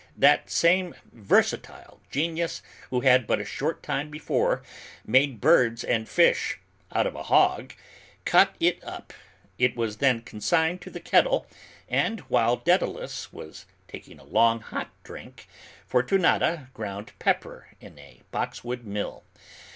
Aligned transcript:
That 0.17 0.49
same 0.49 0.95
versatile 1.13 1.99
genius 2.09 2.63
who 2.89 3.01
had 3.01 3.27
but 3.27 3.39
a 3.39 3.45
short 3.45 3.83
time 3.83 4.09
before 4.09 4.63
made 5.05 5.39
birds 5.39 5.83
and 5.83 6.09
fish 6.09 6.57
out 6.91 7.05
of 7.05 7.13
a 7.13 7.21
hog, 7.21 7.75
cut 8.25 8.55
it 8.59 8.83
up; 8.83 9.13
it 9.59 9.75
was 9.75 9.97
then 9.97 10.21
consigned 10.23 10.81
to 10.81 10.89
the 10.89 10.99
kettle, 10.99 11.45
and 11.87 12.21
while 12.21 12.55
Daedalus 12.55 13.31
was 13.31 13.67
taking 13.87 14.17
a 14.17 14.23
long 14.23 14.61
hot 14.61 14.89
drink, 15.03 15.47
Fortunata 15.85 16.69
ground 16.73 17.11
pepper 17.19 17.67
in 17.79 17.99
a 17.99 18.23
boxwood 18.31 18.83
mill. 18.83 19.23